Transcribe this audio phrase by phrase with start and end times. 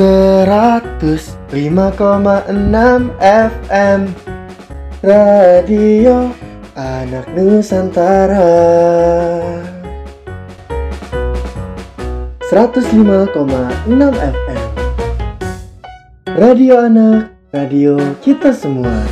[0.00, 1.52] 105,6
[3.20, 4.00] FM
[5.04, 6.32] Radio
[6.72, 8.48] Anak Nusantara.
[12.48, 13.36] 105,6
[14.16, 14.64] FM
[16.32, 19.04] Radio Anak, radio kita semua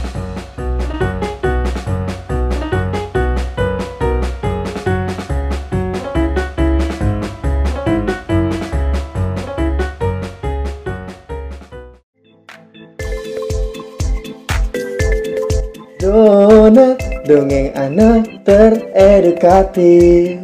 [17.29, 20.41] dongeng anak teredukatif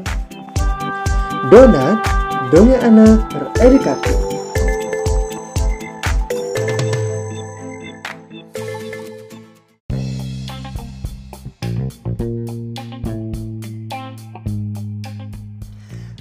[1.48, 1.96] Donat,
[2.52, 4.12] dongeng anak teredukatif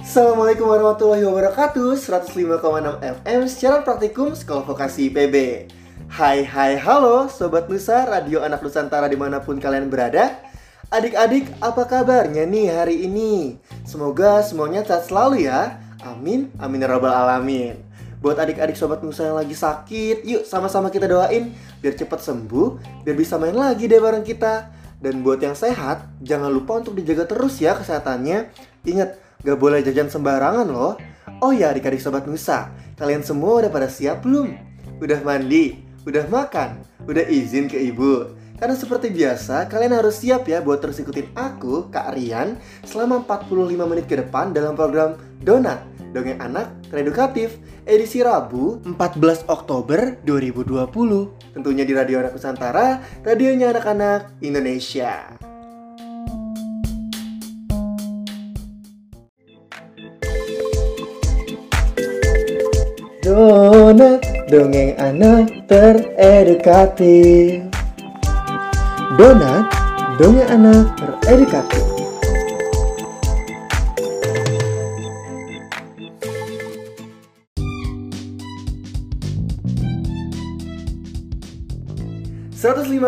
[0.00, 1.98] Assalamualaikum warahmatullahi wabarakatuh.
[1.98, 5.68] 105,6 FM Secara praktikum Sekolah Vokasi IPB
[6.08, 10.53] Hai hai halo Sobat Nusa Radio Anak Nusantara di mana pun kalian berada
[10.92, 13.56] Adik-adik apa kabarnya nih hari ini?
[13.88, 17.80] Semoga semuanya sehat selalu ya Amin Amin ya rabbal alamin
[18.20, 23.16] Buat adik-adik Sobat Nusa yang lagi sakit Yuk sama-sama kita doain Biar cepat sembuh Biar
[23.16, 24.68] bisa main lagi deh bareng kita
[25.00, 28.52] Dan buat yang sehat Jangan lupa untuk dijaga terus ya kesehatannya
[28.84, 31.00] Ingat Gak boleh jajan sembarangan loh
[31.40, 32.68] Oh ya adik-adik Sobat Nusa
[33.00, 34.52] Kalian semua udah pada siap belum?
[35.00, 35.80] Udah mandi?
[36.04, 36.84] Udah makan?
[37.08, 38.43] Udah izin ke ibu?
[38.64, 43.76] Karena seperti biasa, kalian harus siap ya buat terus ikutin aku, Kak Rian, selama 45
[43.84, 45.84] menit ke depan dalam program Donat,
[46.16, 50.80] Dongeng Anak Teredukatif, edisi Rabu 14 Oktober 2020.
[51.52, 55.36] Tentunya di Radio Anak Nusantara, radionya anak-anak Indonesia.
[63.20, 67.73] Donat, dongeng anak teredukatif
[69.14, 69.70] Donat,
[70.18, 71.86] dongeng anak teredukatif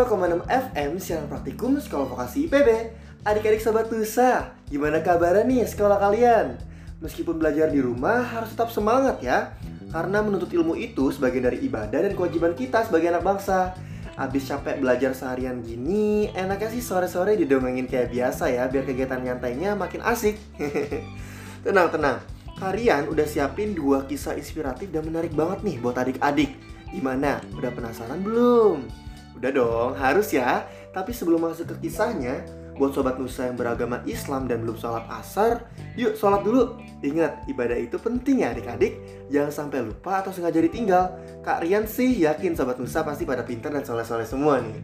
[0.06, 2.94] enam FM siaran praktikum Sekolah Vokasi IPB
[3.26, 6.54] Adik-adik Sobat Nusa, gimana kabarnya nih sekolah kalian?
[7.02, 9.58] Meskipun belajar di rumah harus tetap semangat ya
[9.90, 13.74] karena menuntut ilmu itu sebagian dari ibadah dan kewajiban kita sebagai anak bangsa.
[14.16, 19.76] Abis capek belajar seharian gini, enaknya sih sore-sore didongengin kayak biasa ya, biar kegiatan nyantainya
[19.76, 20.40] makin asik.
[21.68, 22.18] tenang, tenang.
[22.56, 26.56] Kalian udah siapin dua kisah inspiratif dan menarik banget nih buat adik-adik.
[26.88, 27.44] Gimana?
[27.60, 28.88] Udah penasaran belum?
[29.36, 30.64] Udah dong, harus ya.
[30.96, 32.40] Tapi sebelum masuk ke kisahnya,
[32.76, 35.64] Buat sobat Nusa yang beragama Islam dan belum sholat asar,
[35.96, 36.76] yuk sholat dulu.
[37.00, 39.00] Ingat, ibadah itu penting ya adik-adik.
[39.32, 41.16] Jangan sampai lupa atau sengaja ditinggal.
[41.40, 44.76] Kak Rian sih yakin sobat Nusa pasti pada pintar dan soleh-soleh semua nih.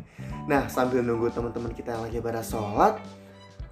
[0.49, 2.97] Nah, sambil nunggu teman-teman kita yang lagi pada sholat,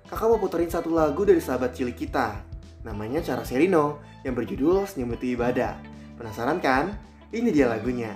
[0.04, 2.44] kakak mau puterin satu lagu dari sahabat cilik kita.
[2.84, 5.80] Namanya Cara Serino, yang berjudul Senyum Itu Ibadah.
[6.20, 6.92] Penasaran kan?
[7.32, 8.12] Ini dia lagunya.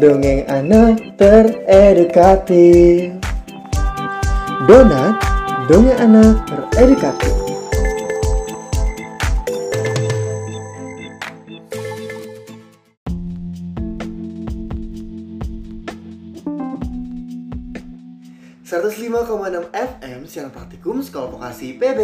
[0.00, 3.12] Dongeng anak teredukatif
[4.64, 5.20] Donat,
[5.68, 6.40] dongeng anak
[6.72, 7.36] teredukatif
[19.50, 22.00] enam FM siaran praktikum Sekolah Vokasi PB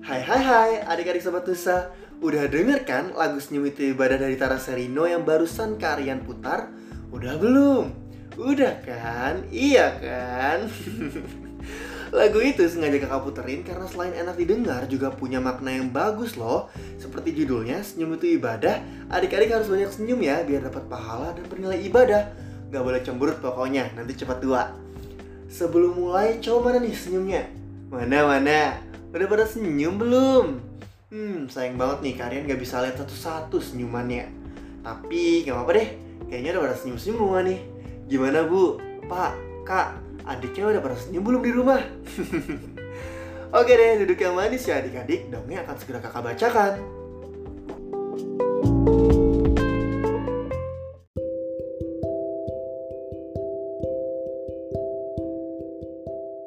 [0.00, 1.92] Hai hai hai adik-adik sobat Tusa
[2.24, 6.83] Udah denger kan lagu Senyum Itu Ibadah dari Tara Serino yang barusan kalian putar?
[7.14, 7.94] Udah belum?
[8.34, 9.46] Udah kan?
[9.54, 10.58] Iya kan?
[12.18, 16.70] Lagu itu sengaja kakak puterin karena selain enak didengar juga punya makna yang bagus loh
[16.98, 21.80] Seperti judulnya, senyum itu ibadah Adik-adik harus banyak senyum ya biar dapat pahala dan bernilai
[21.86, 22.22] ibadah
[22.74, 24.74] Gak boleh cemberut pokoknya, nanti cepat tua
[25.54, 27.42] Sebelum mulai, coba mana nih senyumnya?
[27.86, 28.74] Mana, mana?
[29.14, 30.46] Udah pada senyum belum?
[31.14, 34.26] Hmm, sayang banget nih kalian gak bisa lihat satu-satu senyumannya.
[34.82, 35.88] Tapi gak apa-apa deh,
[36.28, 37.60] kayaknya udah pada senyum-senyum semua nih.
[38.08, 38.78] Gimana bu,
[39.08, 39.32] pak,
[39.64, 41.80] kak, adiknya udah pada senyum belum di rumah?
[43.58, 46.72] Oke deh, duduk yang manis ya adik-adik, dongeng akan segera kakak bacakan.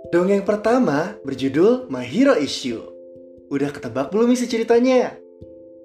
[0.08, 2.80] Dongeng pertama berjudul My Hero Issue.
[3.52, 5.20] Udah ketebak belum isi ceritanya?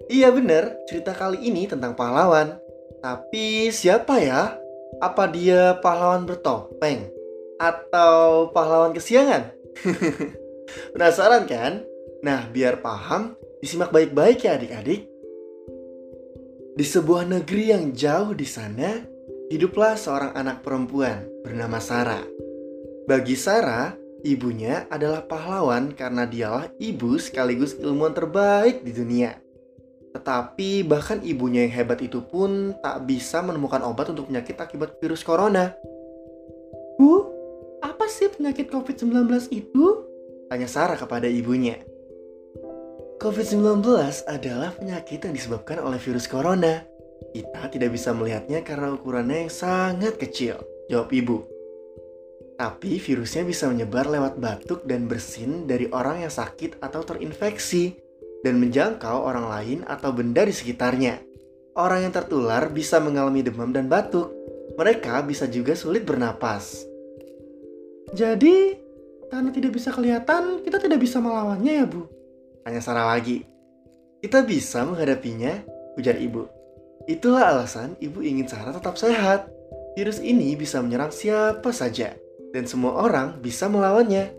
[0.07, 2.62] Iya bener, cerita kali ini tentang pahlawan.
[3.03, 4.55] Tapi siapa ya?
[5.03, 7.11] Apa dia pahlawan bertopeng?
[7.59, 9.51] Atau pahlawan kesiangan?
[10.95, 11.83] Penasaran kan?
[12.23, 15.11] Nah, biar paham, disimak baik-baik ya adik-adik.
[16.79, 19.03] Di sebuah negeri yang jauh di sana,
[19.51, 22.23] hiduplah seorang anak perempuan bernama Sarah.
[23.11, 29.35] Bagi Sarah, Ibunya adalah pahlawan karena dialah ibu sekaligus ilmuwan terbaik di dunia.
[30.13, 35.25] Tetapi bahkan ibunya yang hebat itu pun tak bisa menemukan obat untuk penyakit akibat virus
[35.25, 35.73] corona.
[37.01, 37.25] Bu,
[37.81, 39.85] apa sih penyakit COVID-19 itu?
[40.53, 41.81] Tanya Sarah kepada ibunya.
[43.23, 43.87] COVID-19
[44.29, 46.85] adalah penyakit yang disebabkan oleh virus corona.
[47.33, 50.59] Kita tidak bisa melihatnya karena ukurannya yang sangat kecil,
[50.91, 51.47] jawab ibu.
[52.59, 58.02] Tapi virusnya bisa menyebar lewat batuk dan bersin dari orang yang sakit atau terinfeksi
[58.43, 61.19] dan menjangkau orang lain atau benda di sekitarnya.
[61.73, 64.29] Orang yang tertular bisa mengalami demam dan batuk.
[64.77, 66.85] Mereka bisa juga sulit bernapas.
[68.13, 68.77] Jadi,
[69.33, 72.05] karena tidak bisa kelihatan, kita tidak bisa melawannya ya, Bu?
[72.61, 73.49] Tanya Sarah lagi.
[74.21, 75.65] Kita bisa menghadapinya,
[75.97, 76.45] ujar ibu.
[77.09, 79.49] Itulah alasan ibu ingin Sarah tetap sehat.
[79.97, 82.17] Virus ini bisa menyerang siapa saja
[82.53, 84.31] dan semua orang bisa melawannya.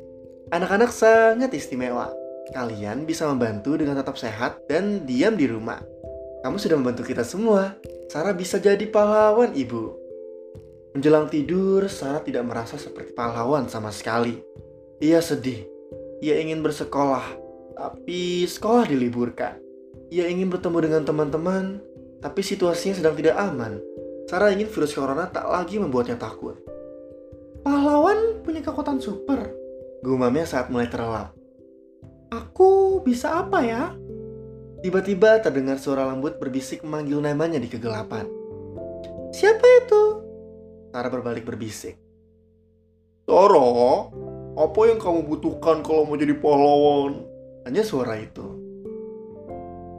[0.53, 2.23] Anak-anak sangat istimewa.
[2.52, 5.80] Kalian bisa membantu dengan tetap sehat dan diam di rumah.
[6.44, 7.80] Kamu sudah membantu kita semua.
[8.12, 9.84] Sarah bisa jadi pahlawan, Ibu.
[10.92, 14.44] Menjelang tidur, Sarah tidak merasa seperti pahlawan sama sekali.
[15.00, 15.64] Ia sedih.
[16.20, 17.24] Ia ingin bersekolah,
[17.80, 19.56] tapi sekolah diliburkan.
[20.12, 21.80] Ia ingin bertemu dengan teman-teman,
[22.20, 23.80] tapi situasinya sedang tidak aman.
[24.28, 26.60] Sarah ingin virus corona tak lagi membuatnya takut.
[27.64, 29.52] Pahlawan punya kekuatan super.
[30.04, 31.43] Gumamnya saat mulai terlelap.
[32.34, 33.94] Aku bisa apa ya?
[34.82, 38.25] Tiba-tiba terdengar suara lembut berbisik memanggil namanya di kegelapan.
[39.30, 40.04] Siapa itu?
[40.90, 41.94] Tara berbalik berbisik.
[43.30, 44.10] Tara,
[44.58, 47.22] apa yang kamu butuhkan kalau mau jadi pahlawan?
[47.70, 48.46] Hanya suara itu.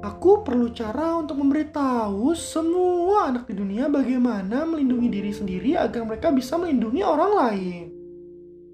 [0.03, 6.35] Aku perlu cara untuk memberitahu semua anak di dunia bagaimana melindungi diri sendiri agar mereka
[6.35, 7.85] bisa melindungi orang lain.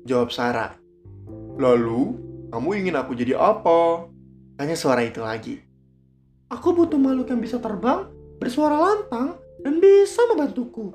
[0.09, 0.75] Jawab Sarah.
[1.61, 4.11] Lalu, kamu ingin aku jadi apa?
[4.59, 5.63] Tanya suara itu lagi.
[6.51, 8.11] Aku butuh makhluk yang bisa terbang,
[8.43, 10.91] bersuara lantang, dan bisa membantuku.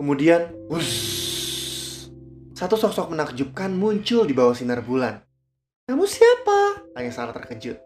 [0.00, 2.08] Kemudian, wuss,
[2.56, 5.20] satu sosok menakjubkan muncul di bawah sinar bulan.
[5.84, 6.88] Kamu siapa?
[6.96, 7.76] Tanya Sarah terkejut.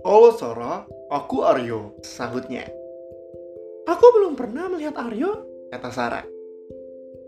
[0.00, 2.64] Halo Sarah, aku Aryo, sahutnya.
[3.86, 6.24] Aku belum pernah melihat Aryo, kata Sarah.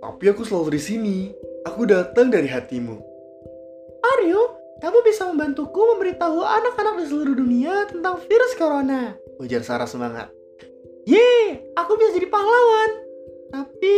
[0.00, 1.16] Tapi aku selalu di sini.
[1.68, 2.96] Aku datang dari hatimu.
[4.16, 9.18] Aryo, kamu bisa membantuku memberitahu anak-anak di seluruh dunia tentang virus corona.
[9.42, 10.30] Ujar Sarah semangat.
[11.02, 12.90] Ye, aku bisa jadi pahlawan.
[13.50, 13.96] Tapi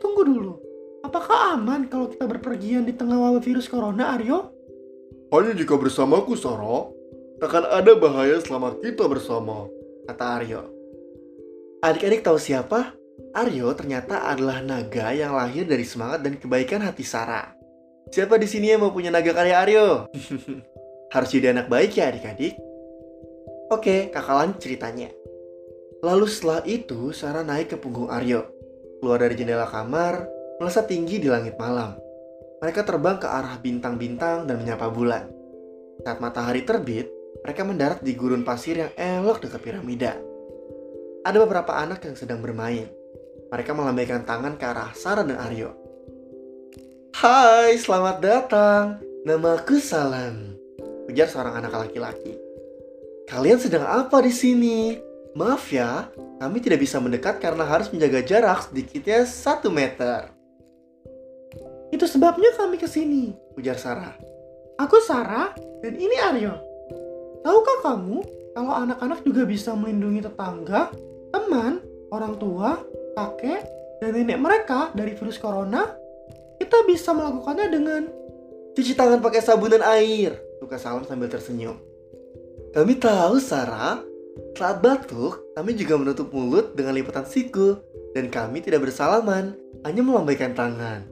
[0.00, 0.54] tunggu dulu.
[1.04, 4.54] Apakah aman kalau kita berpergian di tengah wabah virus corona, Aryo?
[5.34, 6.88] Hanya jika bersamaku, Sarah.
[7.42, 9.66] Takkan ada bahaya selama kita bersama,
[10.06, 10.62] kata Aryo.
[11.82, 12.94] Adik-adik tahu siapa?
[13.34, 17.61] Aryo ternyata adalah naga yang lahir dari semangat dan kebaikan hati Sarah.
[18.10, 20.10] Siapa di sini yang mau punya naga karya Aryo?
[21.14, 22.56] Harus jadi anak baik ya adik-adik.
[23.68, 25.12] Oke, kakalan ceritanya.
[26.02, 28.50] Lalu setelah itu Sarah naik ke punggung Aryo.
[29.02, 30.30] keluar dari jendela kamar,
[30.62, 31.98] melesat tinggi di langit malam.
[32.62, 35.26] Mereka terbang ke arah bintang-bintang dan menyapa bulan.
[36.06, 37.10] Saat matahari terbit,
[37.42, 40.14] mereka mendarat di gurun pasir yang elok dekat piramida.
[41.26, 42.86] Ada beberapa anak yang sedang bermain.
[43.50, 45.81] Mereka melambaikan tangan ke arah Sarah dan Aryo.
[47.12, 48.96] Hai, selamat datang.
[49.28, 50.56] Namaku Salam.
[51.12, 52.40] Ujar seorang anak laki-laki.
[53.28, 54.96] Kalian sedang apa di sini?
[55.36, 56.08] Maaf ya,
[56.40, 60.32] kami tidak bisa mendekat karena harus menjaga jarak sedikitnya satu meter.
[61.92, 64.16] Itu sebabnya kami ke sini, ujar Sarah.
[64.80, 65.52] Aku Sarah
[65.84, 66.56] dan ini Aryo.
[67.44, 68.24] Tahukah kamu
[68.56, 70.88] kalau anak-anak juga bisa melindungi tetangga,
[71.28, 72.80] teman, orang tua,
[73.20, 73.68] kakek,
[74.00, 76.01] dan nenek mereka dari virus corona?
[76.62, 78.02] Kita bisa melakukannya dengan
[78.78, 80.38] cuci tangan pakai sabun dan air.
[80.62, 81.74] Tuka Salam sambil tersenyum.
[82.70, 83.98] Kami tahu, Sarah.
[84.54, 87.82] Saat batuk, kami juga menutup mulut dengan lipatan siku.
[88.14, 91.02] Dan kami tidak bersalaman, hanya melambaikan tangan.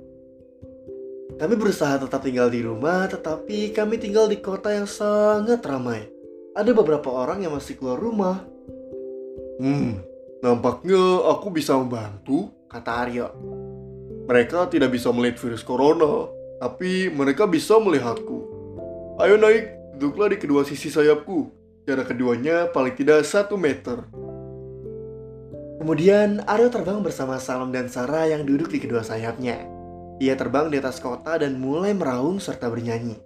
[1.35, 6.07] Kami berusaha tetap tinggal di rumah, tetapi kami tinggal di kota yang sangat ramai.
[6.55, 8.39] Ada beberapa orang yang masih keluar rumah.
[9.59, 9.99] Hmm,
[10.47, 13.27] nampaknya aku bisa membantu, Kata Aryo.
[14.31, 16.31] Mereka tidak bisa melihat virus corona,
[16.63, 18.47] tapi mereka bisa melihatku.
[19.19, 21.51] Ayo naik, duduklah di kedua sisi sayapku.
[21.83, 24.07] Jarak keduanya paling tidak satu meter.
[25.83, 29.67] Kemudian Aryo terbang bersama Salam dan Sarah yang duduk di kedua sayapnya.
[30.23, 33.19] Ia terbang di atas kota dan mulai meraung serta bernyanyi.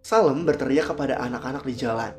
[0.00, 2.16] Salem berteriak kepada anak-anak di jalan.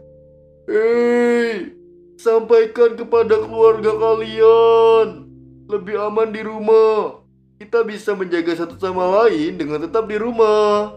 [0.69, 1.73] Hei,
[2.21, 5.33] sampaikan kepada keluarga kalian.
[5.65, 7.24] Lebih aman di rumah.
[7.55, 10.91] Kita bisa menjaga satu sama lain dengan tetap di rumah.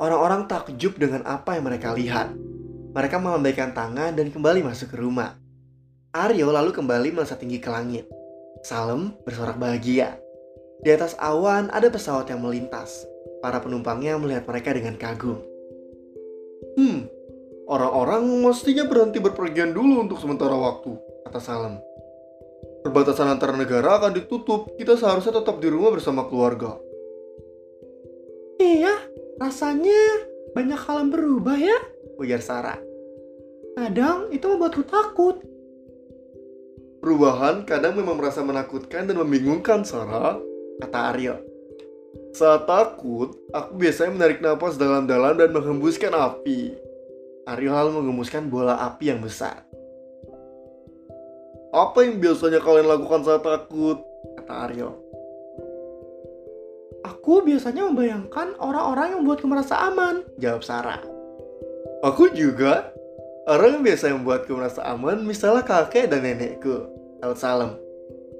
[0.00, 2.32] Orang-orang takjub dengan apa yang mereka lihat.
[2.96, 5.36] Mereka melambaikan tangan dan kembali masuk ke rumah.
[6.16, 8.08] Aryo lalu kembali melesat tinggi ke langit.
[8.64, 10.16] Salem bersorak bahagia.
[10.80, 13.04] Di atas awan ada pesawat yang melintas.
[13.44, 15.36] Para penumpangnya melihat mereka dengan kagum.
[16.80, 17.04] Hmm,
[17.68, 20.96] orang-orang mestinya berhenti berpergian dulu untuk sementara waktu,
[21.28, 21.76] kata Salem.
[22.84, 26.76] Perbatasan antar negara akan ditutup, kita seharusnya tetap di rumah bersama keluarga.
[28.60, 28.92] Iya,
[29.40, 31.78] rasanya banyak hal yang berubah ya,
[32.20, 32.78] ujar Sarah.
[33.74, 35.40] Kadang itu membuatku takut.
[37.00, 40.36] Perubahan kadang memang merasa menakutkan dan membingungkan, Sarah,
[40.84, 41.36] kata Aryo.
[42.36, 46.76] Saat takut, aku biasanya menarik napas dalam-dalam dan menghembuskan api.
[47.48, 49.64] Aryo lalu mengembuskan bola api yang besar.
[51.74, 53.98] Apa yang biasanya kalian lakukan saat takut?
[54.38, 54.94] Kata Aryo.
[57.02, 61.02] Aku biasanya membayangkan orang-orang yang membuatku merasa aman, jawab Sarah.
[62.06, 62.94] Aku juga.
[63.50, 66.86] Orang yang biasa membuatku merasa aman, misalnya kakek dan nenekku.
[67.18, 67.70] Salam salam.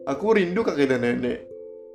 [0.07, 1.45] Aku rindu kakek dan nenek.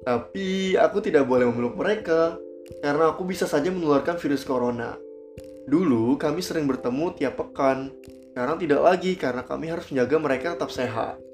[0.03, 2.35] Tapi aku tidak boleh memeluk mereka,
[2.83, 4.93] karena aku bisa saja menularkan virus corona.
[5.65, 7.95] Dulu kami sering bertemu tiap pekan,
[8.35, 11.28] sekarang tidak lagi karena kami harus menjaga mereka tetap sehat.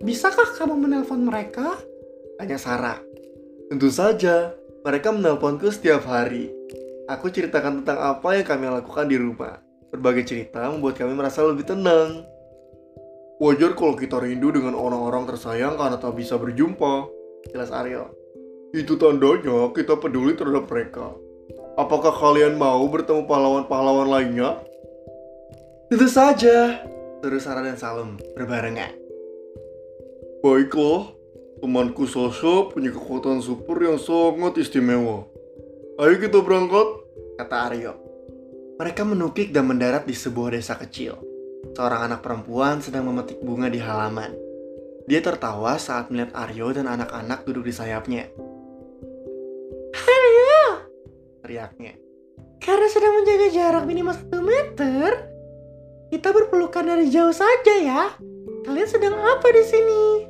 [0.00, 1.76] Bisakah kamu menelpon mereka?
[2.40, 2.96] Tanya Sarah.
[3.68, 4.48] Tentu saja,
[4.80, 6.48] mereka menelponku setiap hari.
[7.04, 9.60] Aku ceritakan tentang apa yang kami lakukan di rumah.
[9.92, 12.24] Berbagai cerita membuat kami merasa lebih tenang.
[13.44, 17.04] Wajar kalau kita rindu dengan orang-orang tersayang karena tak bisa berjumpa.
[17.52, 18.08] Jelas Aryo.
[18.72, 21.12] Itu tandanya kita peduli terhadap mereka.
[21.76, 24.64] Apakah kalian mau bertemu pahlawan-pahlawan lainnya?
[25.92, 26.88] Tentu saja.
[27.20, 28.99] Terus Sarah dan Salem berbarengan.
[30.40, 31.12] Baiklah,
[31.60, 35.28] temanku Sasha punya kekuatan super yang sangat istimewa.
[36.00, 36.88] Ayo kita berangkat,
[37.36, 37.92] kata Aryo.
[38.80, 41.20] Mereka menukik dan mendarat di sebuah desa kecil.
[41.76, 44.32] Seorang anak perempuan sedang memetik bunga di halaman.
[45.04, 48.32] Dia tertawa saat melihat Aryo dan anak-anak duduk di sayapnya.
[49.92, 50.88] Aryo!
[51.44, 52.00] Teriaknya.
[52.64, 55.10] Karena sedang menjaga jarak minimal 1 meter,
[56.08, 58.16] kita berpelukan dari jauh saja ya.
[58.64, 60.29] Kalian sedang apa di sini?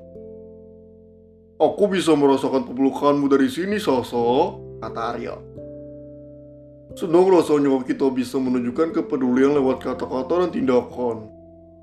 [1.61, 5.37] Aku bisa merasakan pelukanmu dari sini, Sasa, kata Aryo.
[6.97, 11.29] Senang rasanya kita bisa menunjukkan kepedulian lewat kata-kata dan tindakan.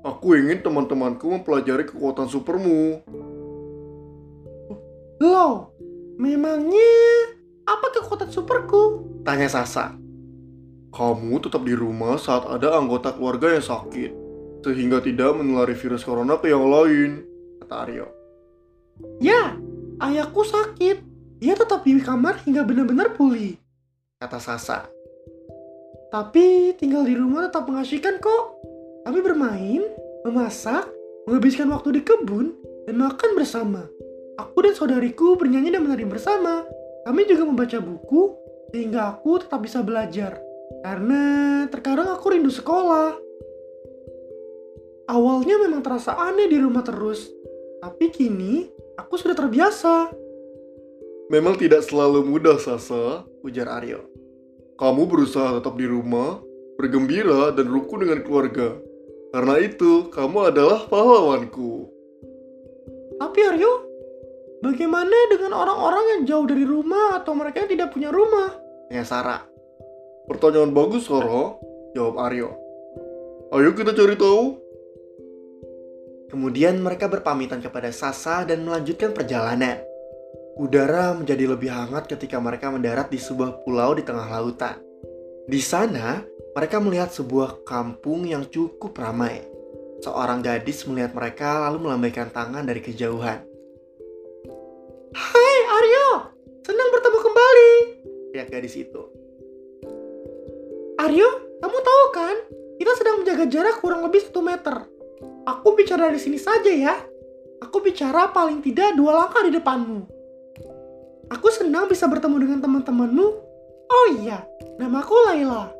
[0.02, 3.06] Aku ingin teman-temanku mempelajari kekuatan supermu.
[5.22, 5.70] Loh,
[6.18, 6.90] memangnya
[7.62, 9.06] apa kekuatan superku?
[9.22, 9.94] Tanya Sasa.
[10.90, 14.10] Kamu tetap di rumah saat ada anggota keluarga yang sakit,
[14.66, 17.22] sehingga tidak menulari virus corona ke yang lain,
[17.62, 18.06] kata Aryo.
[19.22, 19.54] Ya,
[20.02, 21.04] ayahku sakit.
[21.38, 23.54] Dia tetap di kamar hingga benar-benar pulih,
[24.18, 24.90] kata Sasa.
[26.10, 28.58] Tapi tinggal di rumah tetap mengasihkan kok.
[29.06, 29.86] Kami bermain,
[30.26, 30.90] memasak,
[31.30, 32.58] menghabiskan waktu di kebun,
[32.90, 33.86] dan makan bersama.
[34.40, 36.66] Aku dan saudariku bernyanyi dan menari bersama.
[37.06, 38.34] Kami juga membaca buku
[38.74, 40.42] sehingga aku tetap bisa belajar.
[40.82, 41.22] Karena
[41.70, 43.14] terkadang aku rindu sekolah.
[45.08, 47.32] Awalnya memang terasa aneh di rumah terus,
[47.80, 48.68] tapi kini
[48.98, 50.10] aku sudah terbiasa.
[51.30, 54.02] Memang tidak selalu mudah, Sasa, ujar Aryo.
[54.80, 56.42] Kamu berusaha tetap di rumah,
[56.80, 58.74] bergembira dan rukun dengan keluarga.
[59.30, 61.86] Karena itu, kamu adalah pahlawanku.
[63.18, 63.72] Tapi Aryo,
[64.64, 68.56] bagaimana dengan orang-orang yang jauh dari rumah atau mereka yang tidak punya rumah?
[68.88, 69.42] Tanya Sarah.
[70.32, 71.60] Pertanyaan bagus, Sarah,
[71.92, 72.56] jawab Aryo.
[73.52, 74.67] Ayo kita cari tahu.
[76.28, 79.80] Kemudian mereka berpamitan kepada Sasa dan melanjutkan perjalanan.
[80.60, 84.76] Udara menjadi lebih hangat ketika mereka mendarat di sebuah pulau di tengah lautan.
[85.48, 86.20] Di sana,
[86.52, 89.40] mereka melihat sebuah kampung yang cukup ramai.
[90.04, 93.40] Seorang gadis melihat mereka lalu melambaikan tangan dari kejauhan.
[95.16, 96.08] Hai Aryo,
[96.60, 97.72] senang bertemu kembali.
[98.36, 99.02] Teriak gadis itu.
[101.00, 101.28] Aryo,
[101.64, 102.36] kamu tahu kan?
[102.76, 104.97] Kita sedang menjaga jarak kurang lebih satu meter.
[105.48, 107.00] Aku bicara dari sini saja ya.
[107.64, 110.04] Aku bicara paling tidak dua langkah di depanmu.
[111.32, 113.26] Aku senang bisa bertemu dengan teman-temanmu.
[113.88, 114.44] Oh iya,
[114.76, 115.72] namaku Laila.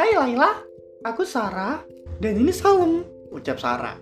[0.00, 0.64] Hai Laila,
[1.04, 1.84] aku Sarah
[2.24, 3.04] dan ini Salem.
[3.28, 4.00] Ucap Sarah.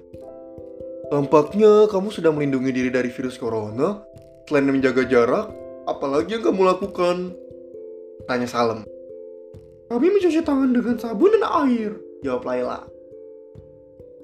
[1.11, 3.99] Tampaknya kamu sudah melindungi diri dari virus corona.
[4.47, 5.51] Selain menjaga jarak,
[5.91, 7.35] apalagi yang kamu lakukan?
[8.31, 8.87] Tanya Salem.
[9.91, 11.99] Kami mencuci tangan dengan sabun dan air.
[12.23, 13.00] Jawab Laila.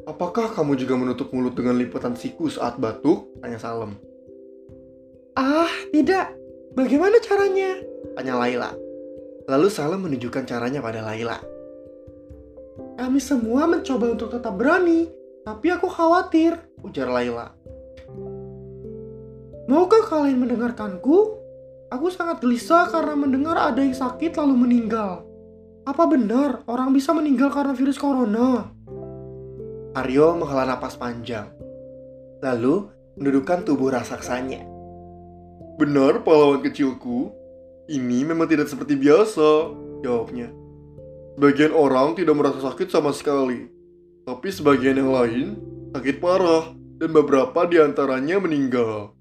[0.06, 3.26] Apakah kamu juga menutup mulut dengan lipatan siku saat batuk?
[3.42, 3.98] Tanya Salem.
[5.34, 6.30] Ah, tidak.
[6.78, 7.82] Bagaimana caranya?
[8.14, 8.70] Tanya Laila.
[9.50, 11.42] Lalu Salem menunjukkan caranya pada Laila.
[13.02, 15.10] Kami semua mencoba untuk tetap berani,
[15.42, 16.54] tapi aku khawatir.
[16.86, 17.50] Ujar Laila.
[19.66, 21.34] Maukah kalian mendengarkanku?
[21.90, 25.26] Aku sangat gelisah karena mendengar ada yang sakit lalu meninggal.
[25.82, 28.75] Apa benar orang bisa meninggal karena virus corona?
[29.96, 31.48] Aryo menghela napas panjang.
[32.44, 32.84] Lalu
[33.16, 34.60] mendudukkan tubuh raksasanya.
[35.80, 37.32] Benar, pahlawan kecilku.
[37.88, 39.72] Ini memang tidak seperti biasa,
[40.04, 40.52] jawabnya.
[41.40, 43.72] Sebagian orang tidak merasa sakit sama sekali.
[44.28, 45.56] Tapi sebagian yang lain
[45.96, 49.16] sakit parah dan beberapa di antaranya meninggal.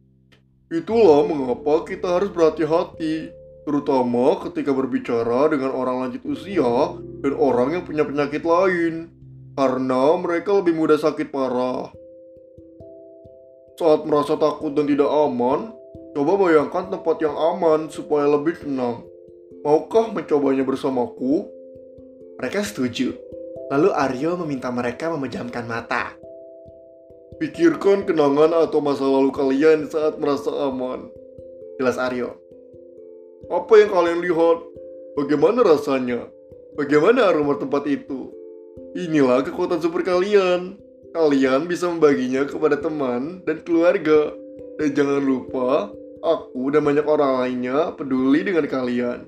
[0.67, 3.31] Itulah mengapa kita harus berhati-hati,
[3.63, 9.15] terutama ketika berbicara dengan orang lanjut usia dan orang yang punya penyakit lain
[9.55, 11.87] karena mereka lebih mudah sakit parah.
[13.79, 15.71] Saat merasa takut dan tidak aman,
[16.15, 19.03] coba bayangkan tempat yang aman supaya lebih tenang.
[19.63, 21.47] Maukah mencobanya bersamaku?
[22.39, 23.15] Mereka setuju.
[23.71, 26.13] Lalu Aryo meminta mereka memejamkan mata.
[27.39, 31.07] Pikirkan kenangan atau masa lalu kalian saat merasa aman.
[31.79, 32.35] Jelas Aryo.
[33.51, 34.57] Apa yang kalian lihat?
[35.15, 36.27] Bagaimana rasanya?
[36.75, 38.34] Bagaimana aroma tempat itu?
[38.95, 40.79] Inilah kekuatan super kalian.
[41.11, 44.31] Kalian bisa membaginya kepada teman dan keluarga.
[44.79, 45.91] Dan jangan lupa,
[46.23, 49.27] aku dan banyak orang lainnya peduli dengan kalian.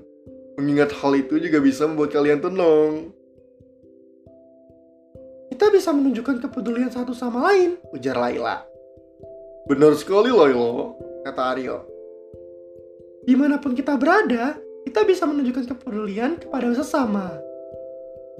[0.56, 3.12] Mengingat hal itu juga bisa membuat kalian tenang.
[5.52, 7.76] Kita bisa menunjukkan kepedulian satu sama lain.
[7.92, 8.64] Ujar Laila.
[9.68, 10.96] Benar sekali, Laila.
[11.28, 11.84] Kata Aryo.
[13.28, 14.56] Di mana pun kita berada,
[14.88, 17.47] kita bisa menunjukkan kepedulian kepada sesama.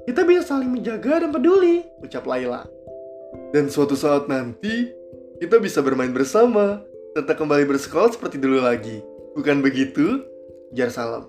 [0.07, 1.83] Kita bisa saling menjaga dan peduli.
[1.99, 2.63] Ucap Laila.
[3.51, 4.91] Dan suatu saat nanti,
[5.41, 6.83] kita bisa bermain bersama,
[7.17, 9.01] serta kembali bersekolah seperti dulu lagi.
[9.33, 10.23] Bukan begitu?
[10.71, 11.25] Jar Salam.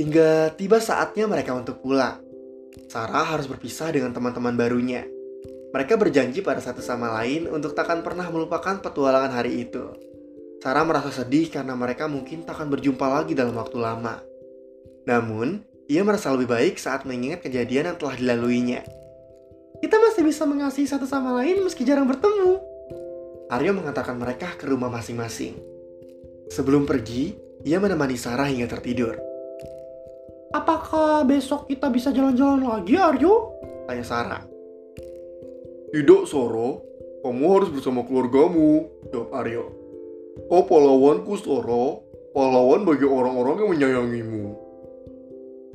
[0.00, 2.24] Hingga tiba saatnya mereka untuk pulang.
[2.88, 5.04] Sarah harus berpisah dengan teman-teman barunya.
[5.70, 9.92] Mereka berjanji pada satu sama lain untuk takkan pernah melupakan petualangan hari itu.
[10.60, 14.18] Sarah merasa sedih karena mereka mungkin takkan berjumpa lagi dalam waktu lama.
[15.06, 18.86] Namun, ia merasa lebih baik saat mengingat kejadian yang telah dilaluinya.
[19.82, 22.62] Kita masih bisa mengasihi satu sama lain meski jarang bertemu.
[23.50, 25.58] Aryo mengantarkan mereka ke rumah masing-masing.
[26.46, 27.34] Sebelum pergi,
[27.66, 29.18] ia menemani Sarah hingga tertidur.
[30.54, 33.58] Apakah besok kita bisa jalan-jalan lagi, Aryo?
[33.90, 34.42] Tanya Sarah.
[35.90, 36.86] Tidak, Soro.
[37.26, 39.66] Kamu harus bersama keluargamu, jawab Aryo.
[40.46, 42.06] Kau pahlawanku, Soro.
[42.30, 44.69] Pahlawan bagi orang-orang yang menyayangimu.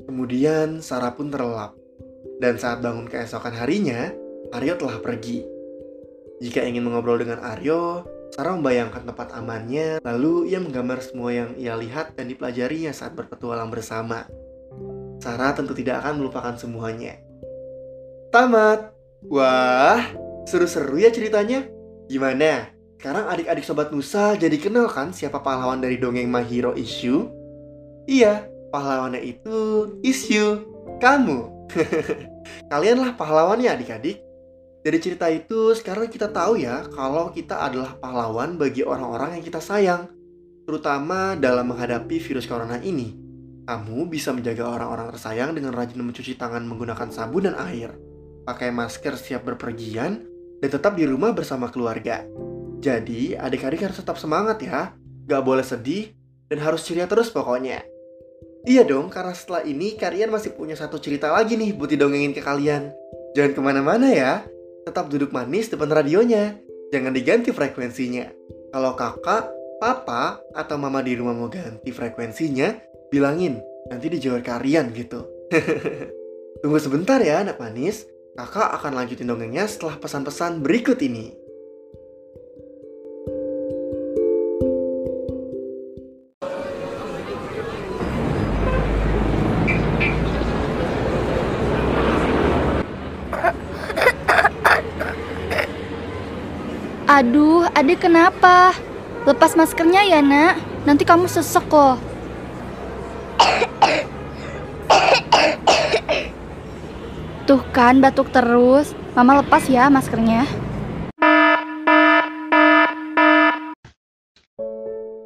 [0.06, 1.74] Kemudian Sarah pun terlelap.
[2.38, 4.12] Dan saat bangun keesokan harinya,
[4.54, 5.42] Aryo telah pergi.
[6.40, 11.74] Jika ingin mengobrol dengan Aryo, Sarah membayangkan tempat amannya, lalu ia menggambar semua yang ia
[11.80, 14.28] lihat dan dipelajarinya saat berpetualang bersama.
[15.24, 17.16] Sarah tentu tidak akan melupakan semuanya.
[18.30, 18.92] Tamat.
[19.26, 20.04] Wah,
[20.46, 21.66] seru-seru ya ceritanya.
[22.12, 22.70] Gimana?
[23.00, 27.30] Sekarang adik-adik Sobat Nusa jadi kenal kan siapa pahlawan dari dongeng My Hero Issue?
[28.06, 30.68] Iya, pahlawannya itu Issue,
[31.00, 31.72] kamu.
[32.72, 34.20] Kalianlah pahlawannya adik-adik.
[34.86, 39.64] Dari cerita itu sekarang kita tahu ya kalau kita adalah pahlawan bagi orang-orang yang kita
[39.64, 40.12] sayang.
[40.68, 43.16] Terutama dalam menghadapi virus corona ini.
[43.66, 47.98] Kamu bisa menjaga orang-orang tersayang dengan rajin mencuci tangan menggunakan sabun dan air.
[48.46, 50.22] Pakai masker siap berpergian
[50.62, 52.22] dan tetap di rumah bersama keluarga.
[52.78, 54.94] Jadi adik-adik harus tetap semangat ya.
[55.26, 56.14] Gak boleh sedih
[56.46, 57.95] dan harus ceria terus pokoknya.
[58.66, 62.42] Iya dong, karena setelah ini kalian masih punya satu cerita lagi nih buat didongengin ke
[62.42, 62.90] kalian.
[63.38, 64.34] Jangan ke mana-mana ya
[64.86, 66.58] tetap duduk manis depan radionya.
[66.94, 68.30] Jangan diganti frekuensinya.
[68.70, 69.50] Kalau kakak,
[69.82, 72.78] papa, atau mama di rumah mau ganti frekuensinya,
[73.10, 73.58] bilangin,
[73.90, 75.26] nanti dijawab kalian gitu.
[76.62, 78.06] Tunggu sebentar ya anak manis,
[78.38, 81.45] kakak akan lanjutin dongengnya setelah pesan-pesan berikut ini.
[97.16, 98.76] Aduh, adik kenapa?
[99.24, 100.60] Lepas maskernya ya, nak.
[100.84, 101.96] Nanti kamu sesek kok.
[107.48, 108.92] Tuh kan, batuk terus.
[109.16, 110.44] Mama lepas ya maskernya.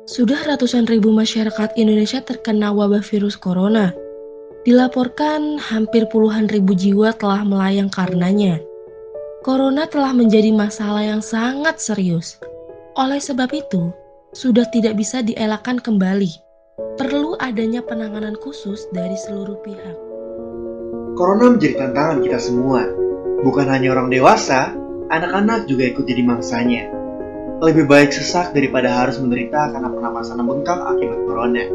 [0.06, 3.98] Sudah ratusan ribu masyarakat Indonesia terkena wabah virus corona.
[4.62, 8.62] Dilaporkan hampir puluhan ribu jiwa telah melayang karenanya.
[9.50, 12.38] Corona telah menjadi masalah yang sangat serius.
[12.94, 13.90] Oleh sebab itu,
[14.30, 16.30] sudah tidak bisa dielakkan kembali.
[17.02, 19.98] Perlu adanya penanganan khusus dari seluruh pihak.
[21.18, 22.94] Corona menjadi tantangan kita semua.
[23.42, 24.70] Bukan hanya orang dewasa,
[25.10, 26.86] anak-anak juga ikut jadi mangsanya.
[27.66, 31.66] Lebih baik sesak daripada harus menderita karena pernapasan bengkak akibat corona.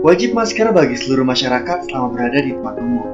[0.00, 3.08] Wajib masker bagi seluruh masyarakat selama berada di tempat umum.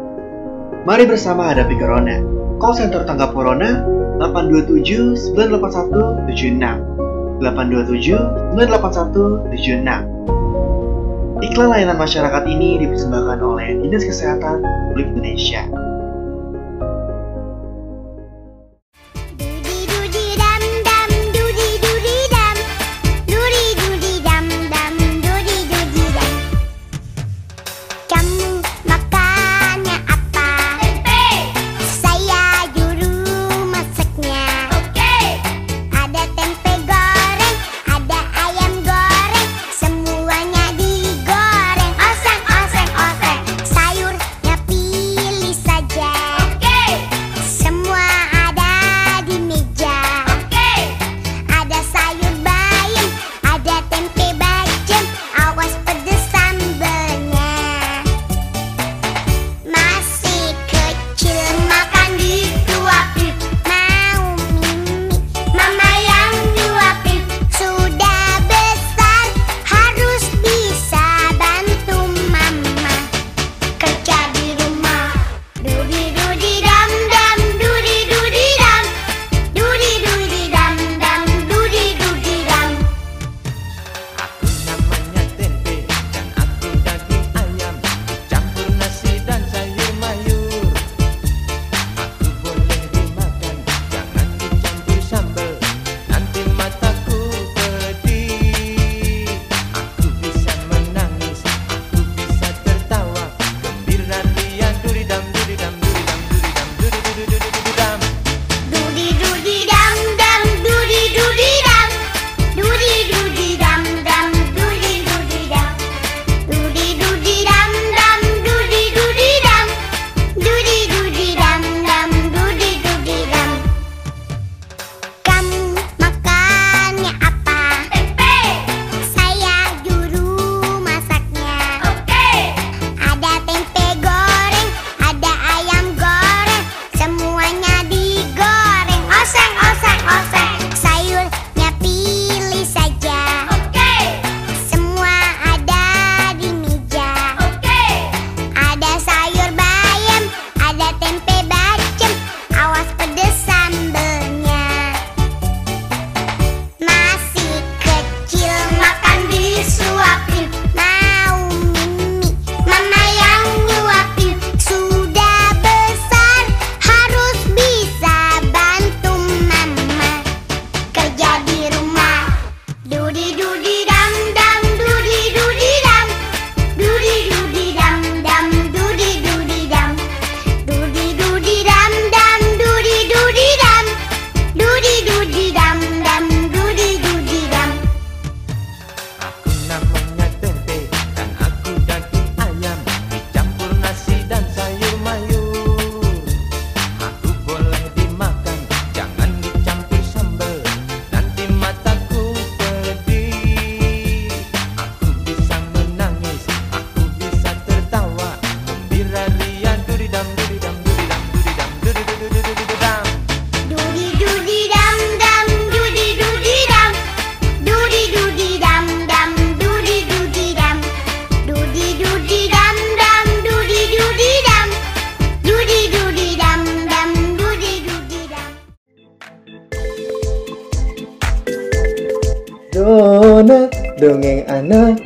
[0.86, 3.82] Mari bersama hadapi corona call center tanggap corona
[4.22, 6.60] 827 981 76
[7.42, 10.14] 827 981 76
[11.44, 14.64] Iklan layanan masyarakat ini dipersembahkan oleh Dinas Kesehatan
[14.94, 15.66] Republik Indonesia.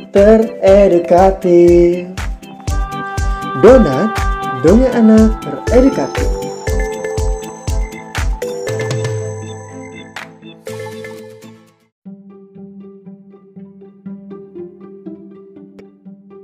[0.09, 2.09] Teredukatif.
[3.61, 4.09] Donat,
[4.65, 5.37] dongeng anak
[5.69, 6.25] teredukatif.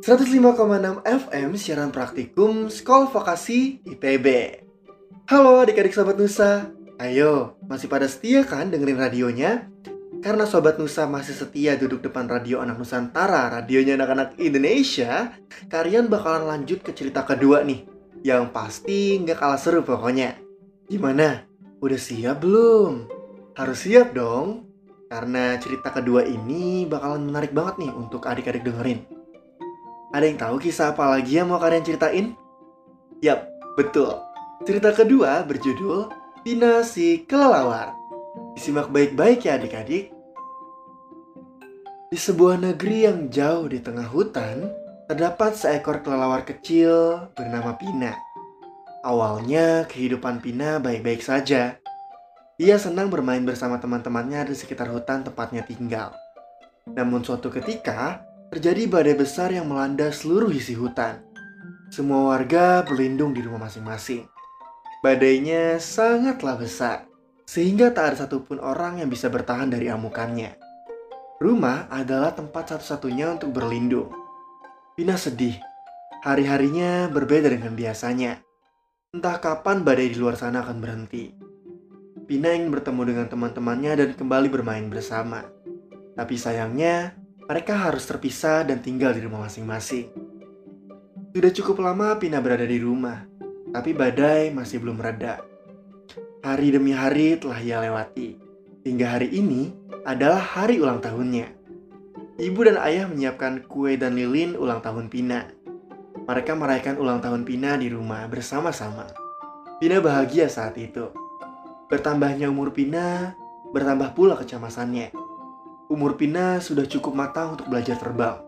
[0.05, 4.27] ...105,6 FM siaran praktikum Sekolah Vokasi IPB.
[5.25, 6.69] Halo adik-adik Sobat Nusa,
[7.01, 9.65] ayo masih pada setia kan dengerin radionya?
[10.25, 15.37] Karena Sobat Nusa masih setia duduk depan radio anak Nusantara, radionya anak-anak Indonesia,
[15.69, 17.85] kalian bakalan lanjut ke cerita kedua nih,
[18.25, 20.33] yang pasti nggak kalah seru pokoknya.
[20.89, 21.45] Gimana?
[21.77, 23.05] Udah siap belum?
[23.53, 24.65] Harus siap dong,
[25.13, 29.05] karena cerita kedua ini bakalan menarik banget nih untuk adik-adik dengerin.
[30.09, 32.33] Ada yang tahu kisah apa lagi yang mau kalian ceritain?
[33.21, 33.45] Yap,
[33.77, 34.17] betul.
[34.65, 36.09] Cerita kedua berjudul
[36.41, 37.93] Pina si Kelelawar.
[38.57, 40.14] Disimak baik-baik ya adik-adik.
[42.15, 44.71] Di sebuah negeri yang jauh di tengah hutan,
[45.03, 48.15] terdapat seekor kelelawar kecil bernama Pina.
[49.03, 51.75] Awalnya kehidupan Pina baik-baik saja.
[52.55, 56.15] Ia senang bermain bersama teman-temannya di sekitar hutan tempatnya tinggal.
[56.87, 61.19] Namun suatu ketika, terjadi badai besar yang melanda seluruh isi hutan.
[61.91, 64.23] Semua warga berlindung di rumah masing-masing.
[65.03, 67.11] Badainya sangatlah besar,
[67.43, 70.64] sehingga tak ada satupun orang yang bisa bertahan dari amukannya.
[71.35, 74.07] Rumah adalah tempat satu-satunya untuk berlindung.
[74.95, 75.59] Pina sedih.
[76.23, 78.39] Hari-harinya berbeda dengan biasanya.
[79.11, 81.35] Entah kapan badai di luar sana akan berhenti.
[82.23, 85.43] Pina ingin bertemu dengan teman-temannya dan kembali bermain bersama.
[86.15, 87.19] Tapi sayangnya,
[87.51, 90.07] mereka harus terpisah dan tinggal di rumah masing-masing.
[91.35, 93.27] Sudah cukup lama Pina berada di rumah,
[93.75, 95.43] tapi badai masih belum reda.
[96.47, 98.39] Hari demi hari telah ia lewati,
[98.87, 101.51] hingga hari ini adalah hari ulang tahunnya.
[102.37, 105.49] Ibu dan ayah menyiapkan kue dan lilin ulang tahun Pina.
[106.29, 109.09] Mereka merayakan ulang tahun Pina di rumah bersama-sama.
[109.81, 111.11] Pina bahagia saat itu.
[111.91, 113.35] Bertambahnya umur Pina,
[113.73, 115.25] bertambah pula kecemasannya
[115.85, 118.41] umur Pina sudah cukup matang untuk belajar terbang.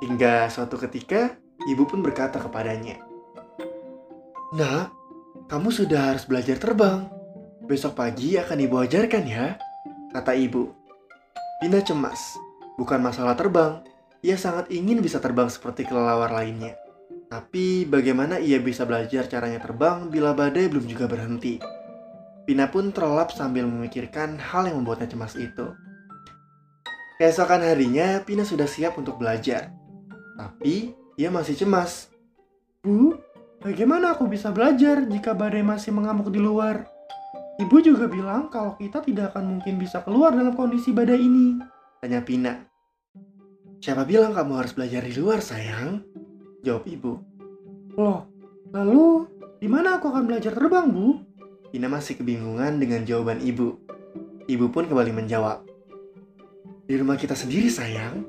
[0.00, 1.34] Hingga suatu ketika,
[1.66, 3.02] ibu pun berkata kepadanya,
[4.54, 4.94] Nak,
[5.50, 7.06] kamu sudah harus belajar terbang.
[7.66, 9.58] Besok pagi akan ibu ajarkan ya,
[10.10, 10.74] kata ibu.
[11.62, 12.36] Pina cemas,
[12.74, 13.84] bukan masalah terbang.
[14.20, 16.76] Ia sangat ingin bisa terbang seperti kelelawar lainnya.
[17.30, 21.62] Tapi bagaimana ia bisa belajar caranya terbang bila badai belum juga berhenti?
[22.42, 25.70] Pina pun terlelap sambil memikirkan hal yang membuatnya cemas itu.
[27.22, 29.70] Keesokan harinya, Pina sudah siap untuk belajar.
[30.34, 32.08] Tapi, ia masih cemas.
[32.80, 33.14] Bu,
[33.60, 36.88] bagaimana aku bisa belajar jika badai masih mengamuk di luar?
[37.60, 41.60] Ibu juga bilang kalau kita tidak akan mungkin bisa keluar dalam kondisi badai ini.
[42.00, 42.56] Tanya Pina.
[43.84, 46.00] Siapa bilang kamu harus belajar di luar, sayang?
[46.64, 47.20] Jawab ibu.
[48.00, 48.24] Loh,
[48.72, 49.28] lalu
[49.60, 51.20] di mana aku akan belajar terbang, Bu?
[51.68, 53.76] Pina masih kebingungan dengan jawaban ibu.
[54.48, 55.60] Ibu pun kembali menjawab.
[56.88, 58.24] Di rumah kita sendiri sayang,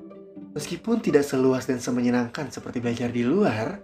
[0.52, 3.80] meskipun tidak seluas dan semenyenangkan seperti belajar di luar,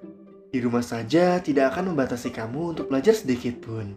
[0.52, 3.96] di rumah saja tidak akan membatasi kamu untuk belajar sedikit pun.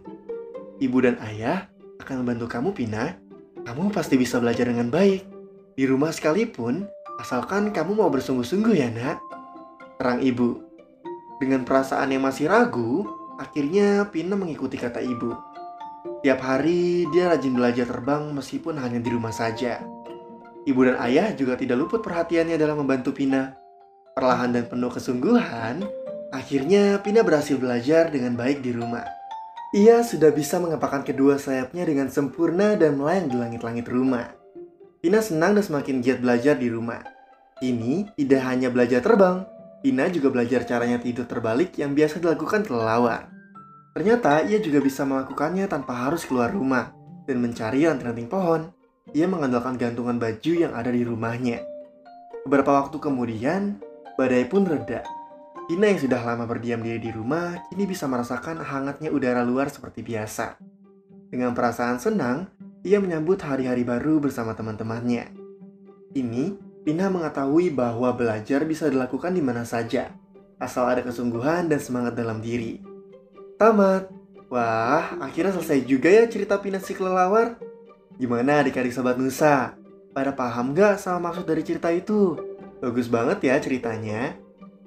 [0.81, 1.69] Ibu dan ayah
[2.01, 3.13] akan membantu kamu Pina,
[3.61, 5.21] kamu pasti bisa belajar dengan baik.
[5.77, 6.89] Di rumah sekalipun,
[7.21, 9.21] asalkan kamu mau bersungguh-sungguh ya nak.
[10.01, 10.57] Terang ibu.
[11.37, 13.05] Dengan perasaan yang masih ragu,
[13.37, 15.37] akhirnya Pina mengikuti kata ibu.
[16.25, 19.85] Tiap hari dia rajin belajar terbang meskipun hanya di rumah saja.
[20.65, 23.53] Ibu dan ayah juga tidak luput perhatiannya dalam membantu Pina.
[24.17, 25.85] Perlahan dan penuh kesungguhan,
[26.33, 29.20] akhirnya Pina berhasil belajar dengan baik di rumah.
[29.71, 34.35] Ia sudah bisa mengepakkan kedua sayapnya dengan sempurna dan melayang di langit-langit rumah.
[34.99, 36.99] Pina senang dan semakin giat belajar di rumah.
[37.63, 39.47] Ini tidak hanya belajar terbang,
[39.79, 43.31] Pina juga belajar caranya tidur terbalik yang biasa dilakukan kelelawar.
[43.95, 46.91] Ternyata ia juga bisa melakukannya tanpa harus keluar rumah
[47.23, 48.75] dan mencari ranting-ranting pohon
[49.11, 51.63] ia mengandalkan gantungan baju yang ada di rumahnya.
[52.45, 53.81] Beberapa waktu kemudian,
[54.15, 55.01] badai pun reda.
[55.71, 60.03] Ina yang sudah lama berdiam diri di rumah kini bisa merasakan hangatnya udara luar seperti
[60.03, 60.59] biasa.
[61.31, 62.51] Dengan perasaan senang,
[62.83, 65.31] ia menyambut hari-hari baru bersama teman-temannya.
[66.11, 70.11] Ini, Pina mengetahui bahwa belajar bisa dilakukan di mana saja,
[70.59, 72.83] asal ada kesungguhan dan semangat dalam diri.
[73.55, 74.11] Tamat.
[74.51, 77.55] Wah, akhirnya selesai juga ya cerita Pina si kelelawar.
[78.19, 79.79] Gimana adik-adik sobat Nusa?
[80.11, 82.35] Pada paham gak sama maksud dari cerita itu?
[82.83, 84.35] Bagus banget ya ceritanya.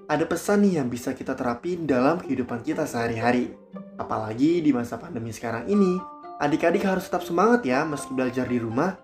[0.05, 3.57] Ada pesan nih yang bisa kita terapin dalam kehidupan kita sehari-hari.
[3.97, 5.97] Apalagi di masa pandemi sekarang ini,
[6.45, 9.01] adik-adik harus tetap semangat ya meski belajar di rumah.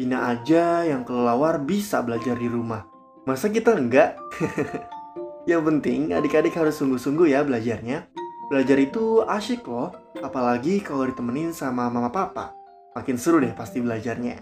[0.00, 2.88] Ina aja yang kelelawar bisa belajar di rumah.
[3.28, 4.16] Masa kita enggak?
[5.50, 8.08] yang penting adik-adik harus sungguh-sungguh ya belajarnya.
[8.48, 9.92] Belajar itu asyik loh,
[10.24, 12.56] apalagi kalau ditemenin sama mama papa.
[12.96, 14.40] Makin seru deh pasti belajarnya.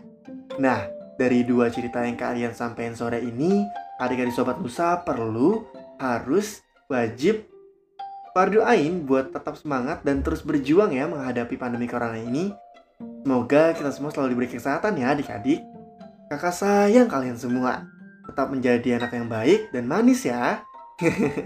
[0.63, 0.87] Nah,
[1.19, 3.67] dari dua cerita yang kalian sampaikan sore ini,
[3.99, 5.67] adik-adik sobat Nusa perlu,
[5.99, 7.49] harus, wajib
[8.37, 8.61] fardu
[9.09, 12.53] buat tetap semangat dan terus berjuang ya menghadapi pandemi corona ini
[12.97, 15.59] Semoga kita semua selalu diberi kesehatan ya adik-adik.
[16.31, 17.83] Kakak sayang kalian semua.
[18.23, 20.63] Tetap menjadi anak yang baik dan manis ya.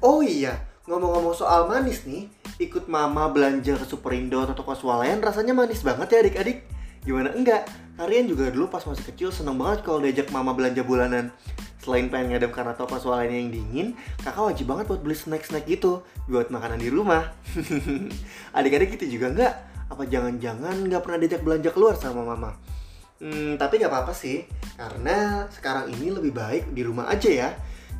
[0.00, 0.56] Oh iya,
[0.90, 2.26] ngomong-ngomong soal manis nih,
[2.58, 6.66] ikut mama belanja ke Superindo atau toko swalayan rasanya manis banget ya adik-adik.
[7.06, 7.70] Gimana enggak?
[7.94, 11.30] Kalian juga dulu pas masih kecil seneng banget kalau diajak mama belanja bulanan.
[11.80, 13.88] Selain pengen ngadem karena toko swalayan yang dingin,
[14.20, 17.32] kakak wajib banget buat beli snack-snack gitu buat makanan di rumah.
[18.58, 19.54] Adik-adik gitu juga enggak?
[19.88, 22.58] Apa jangan-jangan nggak pernah diajak belanja keluar sama mama?
[23.20, 24.44] Hmm, tapi nggak apa-apa sih,
[24.76, 27.48] karena sekarang ini lebih baik di rumah aja ya.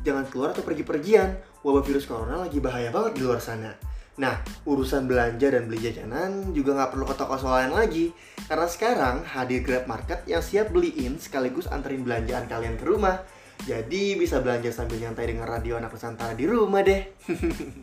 [0.01, 3.73] Jangan keluar atau pergi-pergian, wabah virus corona lagi bahaya banget di luar sana.
[4.19, 4.37] Nah,
[4.67, 8.11] urusan belanja dan beli jajanan juga nggak perlu ke toko swalayan lagi.
[8.45, 13.23] Karena sekarang hadir Grab Market yang siap beliin sekaligus anterin belanjaan kalian ke rumah.
[13.61, 17.01] Jadi bisa belanja sambil nyantai dengan radio anak Nusantara di rumah deh.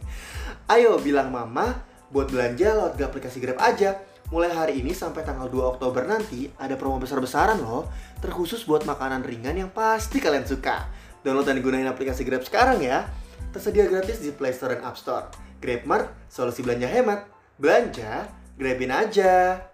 [0.74, 3.96] Ayo bilang mama buat belanja lewat aplikasi Grab aja.
[4.28, 7.88] Mulai hari ini sampai tanggal 2 Oktober nanti ada promo besar-besaran loh,
[8.20, 10.84] terkhusus buat makanan ringan yang pasti kalian suka.
[11.24, 13.08] Download dan gunain aplikasi Grab sekarang ya.
[13.48, 15.24] Tersedia gratis di Play Store dan App Store.
[15.64, 17.24] GrabMart, solusi belanja hemat.
[17.56, 18.28] Belanja,
[18.60, 19.64] grabin aja.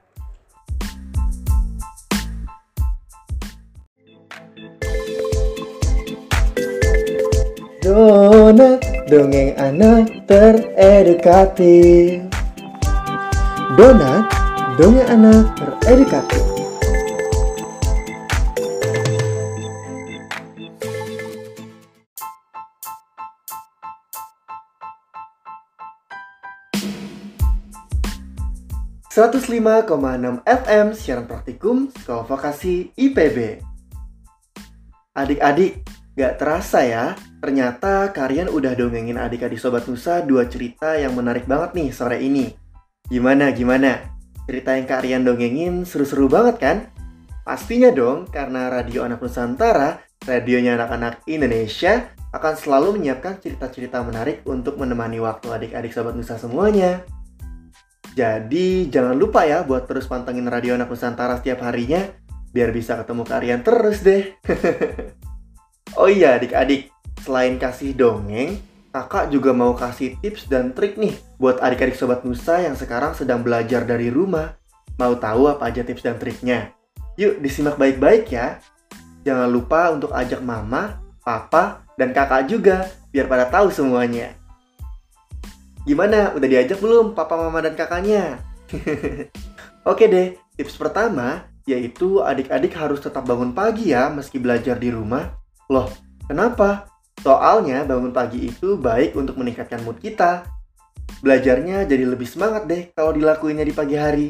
[7.82, 12.24] Donat, dongeng anak teredukatif.
[13.74, 14.24] Donat,
[14.78, 16.53] dongeng anak teredukatif.
[29.14, 33.62] ...105,6 FM siaran praktikum Sekolah Vokasi IPB.
[35.14, 41.42] Adik-adik, Gak terasa ya, ternyata kalian udah dongengin adik-adik Sobat Nusa dua cerita yang menarik
[41.46, 42.54] banget nih sore ini.
[43.10, 44.14] Gimana, gimana?
[44.46, 46.76] Cerita yang kalian dongengin seru-seru banget kan?
[47.42, 54.78] Pastinya dong, karena Radio Anak Nusantara, radionya anak-anak Indonesia, akan selalu menyiapkan cerita-cerita menarik untuk
[54.78, 57.02] menemani waktu adik-adik Sobat Nusa semuanya.
[58.14, 62.06] Jadi, jangan lupa ya buat terus pantengin Radio Anak Nusantara setiap harinya,
[62.54, 64.22] biar bisa ketemu kalian terus deh.
[65.94, 66.90] Oh iya adik-adik,
[67.22, 68.58] selain kasih dongeng,
[68.90, 73.46] kakak juga mau kasih tips dan trik nih buat adik-adik Sobat Nusa yang sekarang sedang
[73.46, 74.58] belajar dari rumah.
[74.98, 76.74] Mau tahu apa aja tips dan triknya?
[77.14, 78.58] Yuk disimak baik-baik ya.
[79.22, 84.34] Jangan lupa untuk ajak mama, papa, dan kakak juga biar pada tahu semuanya.
[85.85, 86.32] Gimana?
[86.32, 88.41] Udah diajak belum papa, mama, dan kakaknya?
[89.91, 95.32] Oke deh, tips pertama yaitu adik-adik harus tetap bangun pagi ya meski belajar di rumah
[95.72, 95.89] Loh,
[96.28, 96.93] kenapa?
[97.24, 100.45] Soalnya bangun pagi itu baik untuk meningkatkan mood kita.
[101.24, 104.28] Belajarnya jadi lebih semangat deh kalau dilakuinnya di pagi hari.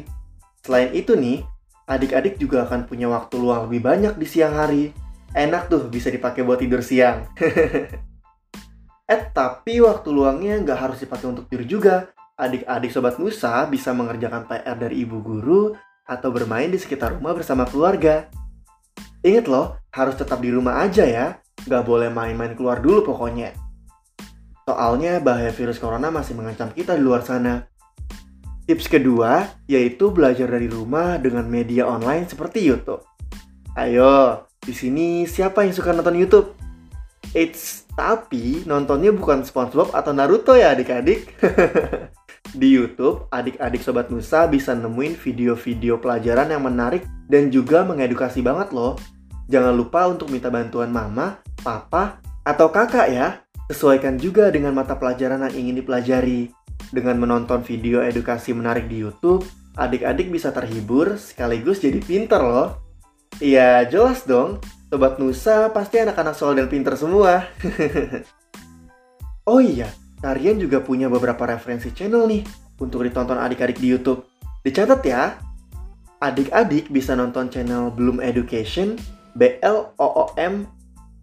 [0.63, 1.43] Selain itu nih,
[1.91, 4.95] adik-adik juga akan punya waktu luang lebih banyak di siang hari.
[5.35, 7.27] Enak tuh bisa dipakai buat tidur siang.
[9.05, 11.95] eh tapi waktu luangnya nggak harus dipakai untuk tidur juga.
[12.35, 15.71] Adik-adik Sobat Nusa bisa mengerjakan PR dari ibu guru
[16.03, 18.27] atau bermain di sekitar rumah bersama keluarga.
[19.23, 21.39] Ingat loh, harus tetap di rumah aja ya.
[21.65, 23.55] Gak boleh main-main keluar dulu pokoknya.
[24.67, 27.69] Soalnya bahaya virus corona masih mengancam kita di luar sana.
[28.65, 33.05] Tips kedua yaitu belajar dari rumah dengan media online seperti YouTube.
[33.77, 36.57] Ayo, di sini siapa yang suka nonton YouTube?
[37.37, 41.31] Eits, tapi nontonnya bukan SpongeBob atau Naruto ya adik-adik.
[42.59, 48.71] Di YouTube, adik-adik Sobat Nusa bisa nemuin video-video pelajaran yang menarik dan juga mengedukasi banget
[48.71, 48.95] loh.
[49.51, 53.27] Jangan lupa untuk minta bantuan mama, papa, atau kakak ya.
[53.67, 56.53] Sesuaikan juga dengan mata pelajaran yang ingin dipelajari.
[56.93, 59.43] Dengan menonton video edukasi menarik di YouTube,
[59.75, 62.69] adik-adik bisa terhibur sekaligus jadi pinter loh.
[63.41, 64.63] Iya, jelas dong.
[64.95, 67.43] Sobat Nusa pasti anak-anak soal dan pinter semua.
[69.51, 69.91] oh iya,
[70.23, 72.47] kalian juga punya beberapa referensi channel nih
[72.79, 74.23] untuk ditonton adik-adik di YouTube.
[74.63, 75.35] Dicatat ya,
[76.23, 78.95] adik-adik bisa nonton channel Bloom Education,
[79.35, 80.63] B L O O M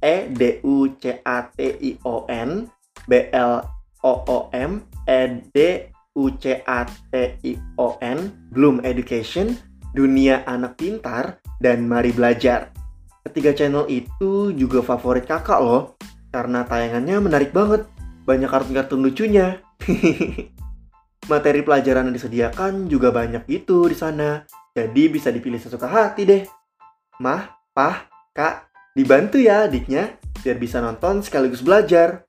[0.04, 2.68] E D U C A T I O N
[3.08, 3.64] B L
[4.04, 5.88] O O M E D
[6.20, 9.56] U C A T I O N Bloom Education
[9.96, 12.71] Dunia Anak Pintar dan Mari Belajar.
[13.22, 15.94] Ketiga channel itu juga favorit kakak loh
[16.34, 17.86] karena tayangannya menarik banget.
[18.26, 19.62] Banyak kartun-kartun lucunya.
[21.30, 24.42] Materi pelajaran yang disediakan juga banyak gitu di sana.
[24.74, 26.42] Jadi bisa dipilih sesuka hati deh.
[27.22, 32.26] Mah, pah, kak, dibantu ya adiknya biar bisa nonton sekaligus belajar.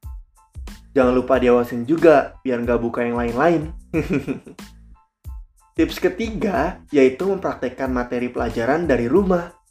[0.94, 3.74] Jangan lupa diawasin juga biar nggak buka yang lain-lain.
[5.78, 9.63] Tips ketiga yaitu mempraktekkan materi pelajaran dari rumah.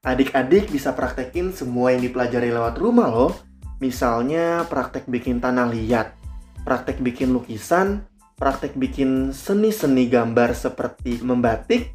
[0.00, 3.36] Adik-adik bisa praktekin semua yang dipelajari lewat rumah loh.
[3.84, 6.16] Misalnya praktek bikin tanah liat,
[6.64, 8.08] praktek bikin lukisan,
[8.40, 11.92] praktek bikin seni-seni gambar seperti membatik,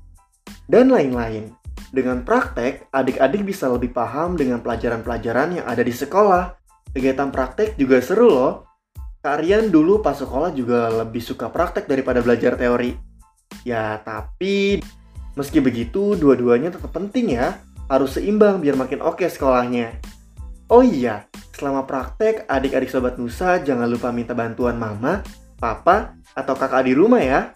[0.70, 1.50] dan lain-lain.
[1.90, 6.54] Dengan praktek, adik-adik bisa lebih paham dengan pelajaran-pelajaran yang ada di sekolah.
[6.94, 8.54] Kegiatan praktek juga seru loh.
[9.26, 12.94] Kalian dulu pas sekolah juga lebih suka praktek daripada belajar teori.
[13.66, 14.78] Ya, tapi
[15.34, 17.58] meski begitu dua-duanya tetap penting ya.
[17.86, 20.02] Harus seimbang biar makin oke sekolahnya.
[20.74, 25.22] Oh iya, selama praktek adik-adik sobat Nusa jangan lupa minta bantuan mama,
[25.62, 27.54] papa, atau kakak di rumah ya.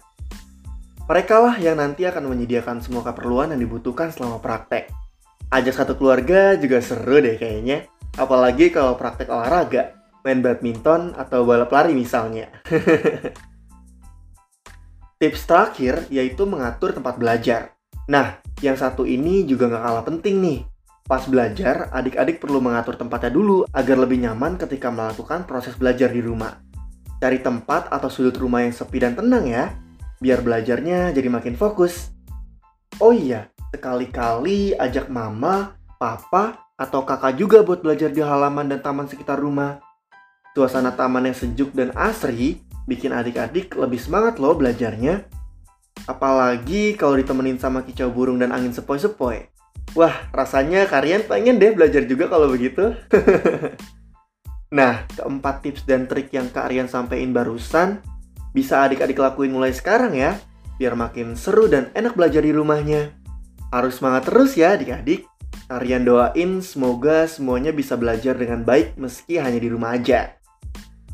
[1.10, 4.94] Mereka lah yang nanti akan menyediakan semua keperluan yang dibutuhkan selama praktek.
[5.50, 7.90] Ajak satu keluarga juga seru deh kayaknya.
[8.14, 12.46] Apalagi kalau praktek olahraga, main badminton atau balap lari misalnya.
[15.20, 17.74] Tips terakhir yaitu mengatur tempat belajar.
[18.06, 20.58] Nah, yang satu ini juga nggak kalah penting nih.
[21.04, 26.22] Pas belajar, adik-adik perlu mengatur tempatnya dulu agar lebih nyaman ketika melakukan proses belajar di
[26.22, 26.62] rumah.
[27.18, 29.74] Cari tempat atau sudut rumah yang sepi dan tenang ya,
[30.22, 32.14] biar belajarnya jadi makin fokus.
[33.02, 39.10] Oh iya, sekali-kali ajak mama, papa, atau kakak juga buat belajar di halaman dan taman
[39.10, 39.82] sekitar rumah.
[40.54, 45.39] Suasana taman yang sejuk dan asri bikin adik-adik lebih semangat loh belajarnya.
[46.08, 49.50] Apalagi kalau ditemenin sama kicau burung dan angin sepoi-sepoi.
[49.98, 52.94] Wah, rasanya kalian pengen deh belajar juga kalau begitu.
[54.78, 57.98] nah, keempat tips dan trik yang Kak Rian sampaikan barusan
[58.54, 60.38] bisa adik-adik lakuin mulai sekarang ya,
[60.78, 63.14] biar makin seru dan enak belajar di rumahnya.
[63.74, 65.26] Harus semangat terus ya adik-adik.
[65.70, 70.34] Kalian doain semoga semuanya bisa belajar dengan baik meski hanya di rumah aja.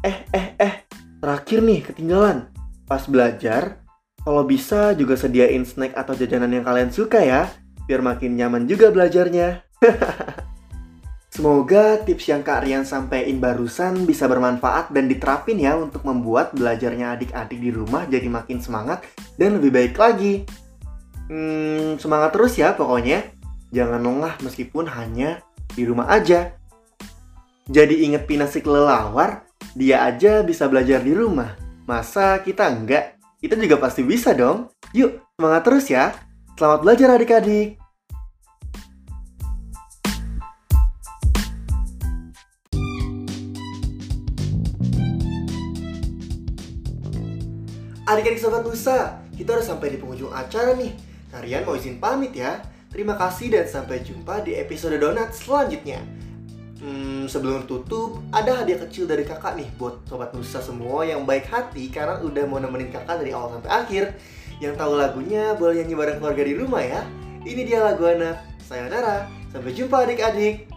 [0.01, 0.75] Eh, eh, eh,
[1.21, 2.49] terakhir nih ketinggalan.
[2.89, 3.85] Pas belajar,
[4.27, 7.47] kalau bisa juga sediain snack atau jajanan yang kalian suka ya,
[7.87, 9.63] biar makin nyaman juga belajarnya.
[11.31, 17.15] Semoga tips yang Kak Rian sampaikan barusan bisa bermanfaat dan diterapin ya untuk membuat belajarnya
[17.15, 19.07] adik-adik di rumah jadi makin semangat
[19.39, 20.43] dan lebih baik lagi.
[21.31, 23.31] Hmm, semangat terus ya pokoknya.
[23.71, 25.39] Jangan lengah meskipun hanya
[25.71, 26.51] di rumah aja.
[27.71, 29.47] Jadi inget Pina si kelelawar,
[29.77, 31.55] dia aja bisa belajar di rumah.
[31.87, 33.16] Masa kita enggak?
[33.47, 34.75] Kita juga pasti bisa dong.
[34.91, 36.11] Yuk, semangat terus ya.
[36.59, 37.79] Selamat belajar adik-adik.
[48.11, 50.91] Adik-adik Sobat Nusa, kita udah sampai di penghujung acara nih.
[51.31, 52.67] Kalian mau izin pamit ya.
[52.91, 56.03] Terima kasih dan sampai jumpa di episode donat selanjutnya.
[56.87, 61.51] Hmm, sebelum tutup, ada hadiah kecil dari kakak nih buat Sobat Nusa semua yang baik
[61.51, 64.05] hati karena udah mau nemenin kakak dari awal sampai akhir.
[64.63, 67.03] Yang tahu lagunya boleh nyanyi bareng keluarga di rumah ya.
[67.43, 68.39] Ini dia lagu anak.
[68.63, 69.27] Sayonara.
[69.51, 70.71] Sampai jumpa adik-adik.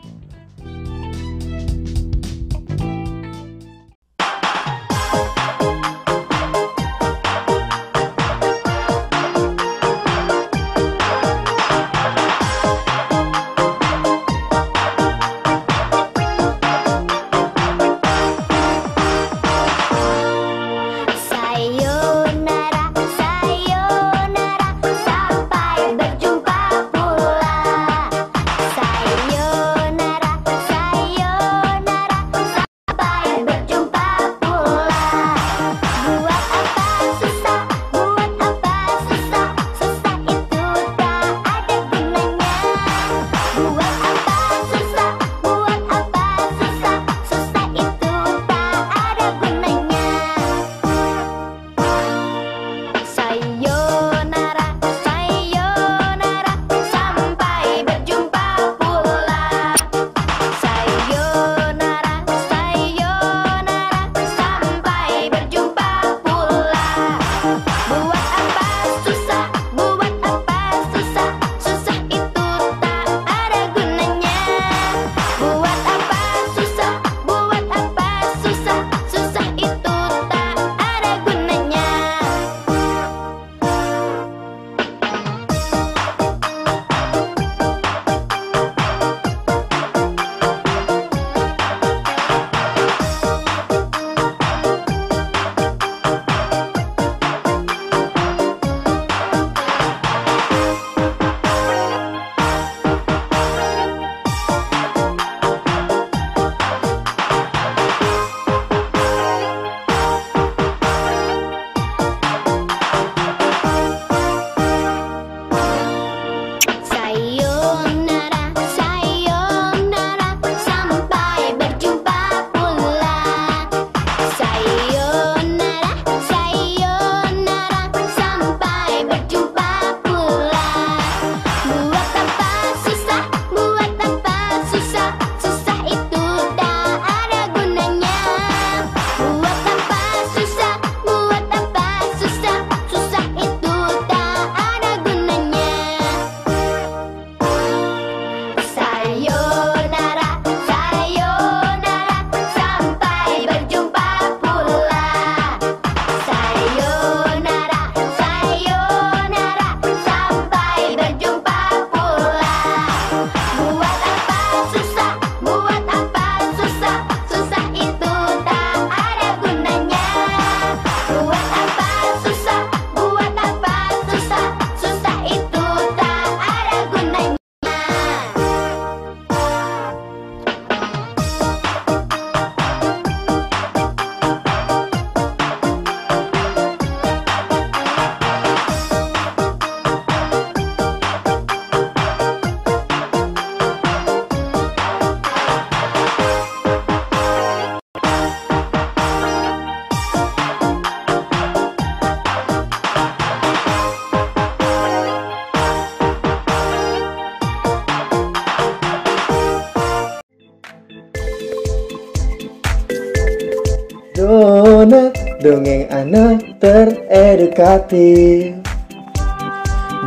[216.00, 218.56] Anak teredukatif.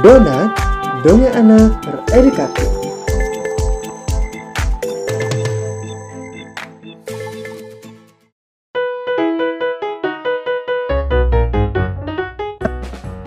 [0.01, 0.51] Donat,
[1.05, 1.77] dongeng anak
[2.09, 2.71] teredukatif.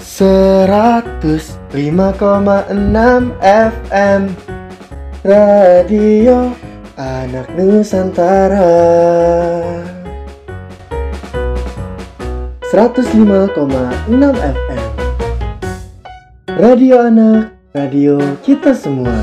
[0.02, 4.32] Seratus lima koma enam FM
[5.28, 6.56] Radio
[6.96, 8.72] Anak Nusantara
[12.76, 13.56] 105,6
[14.36, 14.84] FM
[16.60, 19.16] Radio Anak, radio kita semua